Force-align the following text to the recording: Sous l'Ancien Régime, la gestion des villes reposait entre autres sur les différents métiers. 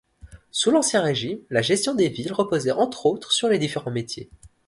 Sous 0.49 0.71
l'Ancien 0.71 0.99
Régime, 1.01 1.37
la 1.51 1.61
gestion 1.61 1.93
des 1.93 2.09
villes 2.09 2.33
reposait 2.33 2.71
entre 2.71 3.05
autres 3.05 3.31
sur 3.31 3.49
les 3.49 3.59
différents 3.59 3.91
métiers. 3.91 4.31